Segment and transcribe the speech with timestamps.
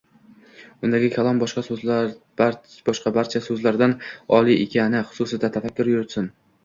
[0.87, 3.95] undagi kalom boshqa barcha so‘zlardan
[4.39, 6.33] oliy ekani xususida tafakkur yuritsin”